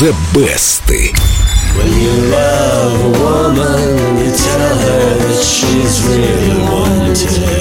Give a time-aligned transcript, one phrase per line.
[0.00, 0.88] The Best.
[1.76, 7.59] When you love a woman, you tell her that she's really wanted.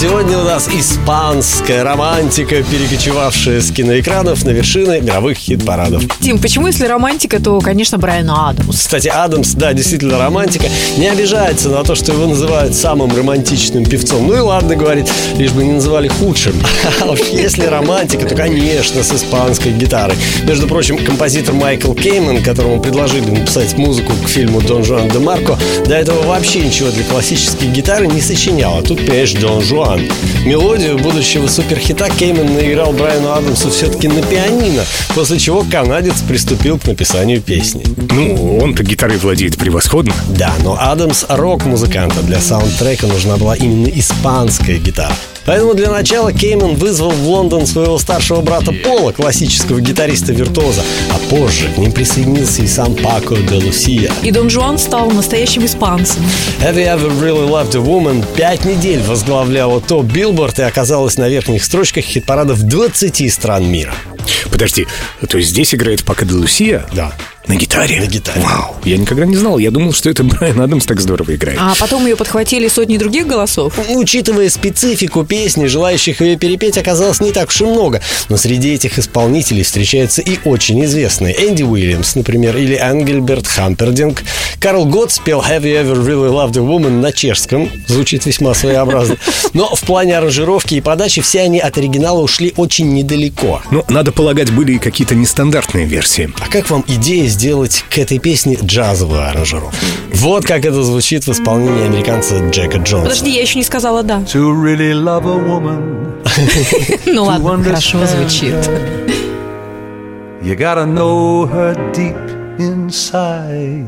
[0.00, 6.04] Сегодня у нас испанская романтика, перекочевавшая с киноэкранов на вершины мировых хит-парадов.
[6.20, 8.78] Тим, почему если романтика, то, конечно, Брайан Адамс.
[8.78, 10.66] Кстати, Адамс, да, действительно романтика,
[10.98, 14.28] не обижается на то, что его называют самым романтичным певцом.
[14.28, 16.54] Ну и ладно, говорит, лишь бы не называли худшим.
[17.00, 20.14] А уж если романтика, то, конечно, с испанской гитарой.
[20.44, 25.58] Между прочим, композитор Майкл Кейман, которому предложили написать музыку к фильму «Дон Жуан де Марко»,
[25.86, 28.78] до этого вообще ничего для классической гитары не сочинял.
[28.78, 30.12] А тут, понимаешь, Дон Жуан One.
[30.44, 34.84] Мелодию будущего суперхита Кеймен наиграл Брайану Адамсу все-таки на пианино,
[35.14, 37.84] после чего канадец приступил к написанию песни.
[38.12, 40.14] Ну, он-то гитарой владеет превосходно.
[40.28, 42.22] Да, но Адамс рок-музыканта.
[42.22, 45.14] Для саундтрека нужна была именно испанская гитара.
[45.48, 51.70] Поэтому для начала Кеймен вызвал в Лондон своего старшего брата Пола, классического гитариста-виртуоза, а позже
[51.74, 54.12] к ним присоединился и сам Пако де Лусия.
[54.22, 56.22] И Дон Жуан стал настоящим испанцем.
[56.60, 58.22] Have you ever really loved a woman?
[58.36, 59.00] Пять недель
[59.78, 63.94] возглавляла топ Билборд и оказалась на верхних строчках хит-парадов 20 стран мира.
[64.50, 64.86] Подожди,
[65.28, 66.86] то есть здесь играет де Лусия?
[66.92, 67.12] Да.
[67.48, 67.98] На гитаре?
[67.98, 68.42] На гитаре.
[68.42, 69.56] Вау, я никогда не знал.
[69.56, 71.58] Я думал, что это Брайан Адамс так здорово играет.
[71.58, 73.72] А потом ее подхватили сотни других голосов?
[73.88, 78.02] Учитывая специфику песни, желающих ее перепеть оказалось не так уж и много.
[78.28, 81.34] Но среди этих исполнителей встречаются и очень известные.
[81.48, 84.22] Энди Уильямс, например, или Ангельберт Хампердинг.
[84.60, 87.70] Карл Гот спел «Have you ever really loved a woman» на чешском.
[87.86, 89.16] Звучит весьма своеобразно.
[89.54, 93.62] Но в плане аранжировки и подачи все они от оригинала ушли очень недалеко.
[93.70, 96.30] Ну, надо полагать, были и какие-то нестандартные версии.
[96.40, 99.72] А как вам идея сделать к этой песне джазовую аранжировку.
[100.12, 103.04] Вот как это звучит в исполнении американца Джека Джонса.
[103.04, 104.24] Подожди, я еще не сказала «да».
[107.06, 108.54] Ну ладно, хорошо звучит.
[110.42, 112.16] You gotta know her deep
[112.58, 113.86] inside.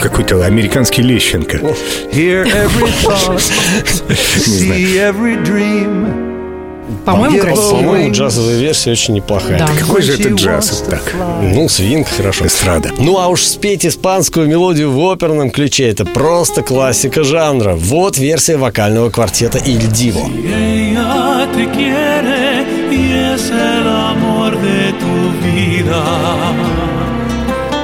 [0.00, 1.58] Какой-то американский Лещенко.
[2.10, 3.40] Hear every thought,
[4.10, 6.25] see every dream.
[7.04, 7.70] По-моему, красиво.
[7.70, 9.58] По-моему, джазовая версия очень неплохая.
[9.58, 9.68] Да.
[9.78, 10.84] Какой же это джаз?
[10.88, 11.14] Так.
[11.42, 12.46] Ну, свинг, хорошо.
[12.46, 12.90] Эстрада.
[12.98, 17.74] Ну, а уж спеть испанскую мелодию в оперном ключе– это просто классика жанра.
[17.74, 20.28] Вот версия вокального квартета «Иль Диво».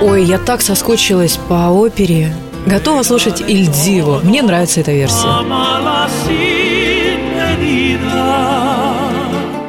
[0.03, 2.35] Ой, я так соскучилась по опере.
[2.67, 4.21] Готова слушать «Иль Диво».
[4.23, 5.27] Мне нравится эта версия.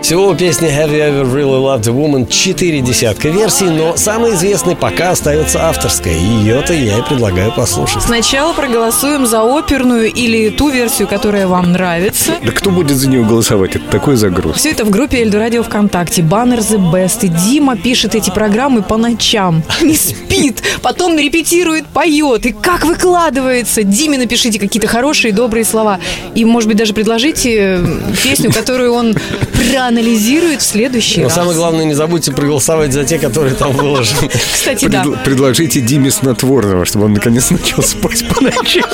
[0.04, 4.34] Всего у песни Have You Ever Really Loved a Woman четыре десятка версий, но самый
[4.34, 6.14] известный пока остается авторская.
[6.14, 8.04] Ее-то я и предлагаю послушать.
[8.04, 12.34] Сначала проголосуем за оперную или ту версию, которая вам нравится.
[12.44, 13.78] Да кто будет за нее голосовать?
[13.78, 14.58] Это такой загруз.
[14.58, 16.22] Все это в группе Эльду Радио ВКонтакте.
[16.22, 17.20] Баннер The Best.
[17.22, 19.64] И Дима пишет эти программы по ночам.
[19.82, 20.64] Не спит.
[20.82, 22.46] Потом репетирует, поет.
[22.46, 23.84] И как выкладывается.
[23.84, 26.02] Диме напишите какие-то хорошие, добрые слова.
[26.36, 27.80] И, может быть, даже предложите
[28.22, 29.16] песню, которую он
[29.94, 31.36] проанализирует в следующий Но раз.
[31.36, 34.30] самое главное, не забудьте проголосовать за те, которые там выложены.
[34.30, 35.04] Кстати, да.
[35.24, 38.90] Предложите Диме снотворного, чтобы он наконец начал спать по ночам.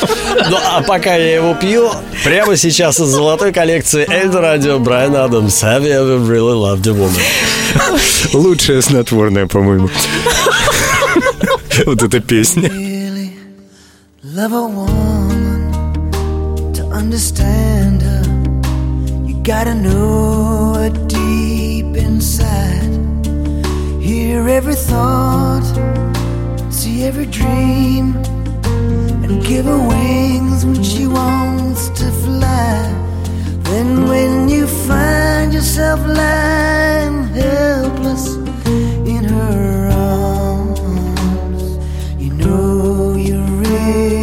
[0.50, 1.90] Ну, а пока я его пью,
[2.24, 6.92] прямо сейчас из золотой коллекции Эльдо Радио Брайан Адамс Have you ever really loved a
[6.92, 7.22] woman?
[8.34, 9.90] Лучшее снотворное, по-моему.
[11.86, 12.70] Вот эта песня.
[14.22, 15.72] Love a woman
[16.74, 18.20] to understand her.
[19.44, 22.92] Gotta know deep inside.
[24.02, 25.68] Hear every thought,
[26.70, 28.16] see every dream,
[29.24, 32.96] and give her wings when she wants to fly.
[33.64, 38.36] Then, when you find yourself lying helpless
[39.14, 41.62] in her arms,
[42.18, 44.19] you know you really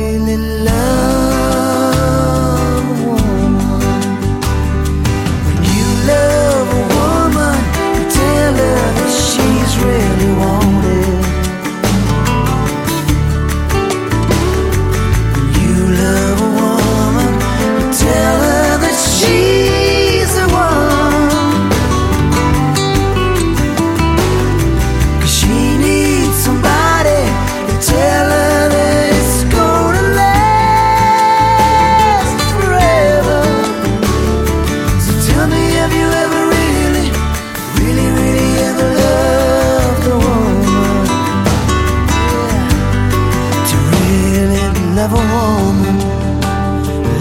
[45.66, 45.98] woman,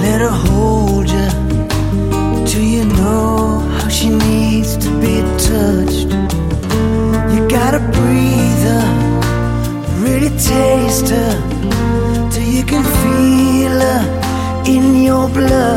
[0.05, 1.29] let her hold you
[2.49, 5.15] till you know how she needs to be
[5.51, 6.09] touched.
[7.33, 9.05] You gotta breathe her
[10.05, 11.33] really taste her
[12.31, 14.03] till you can feel her
[14.65, 15.74] in your blood.